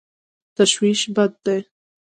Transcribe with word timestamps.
تشویش 0.55 1.01
بد 1.15 1.31
دی. 1.45 1.57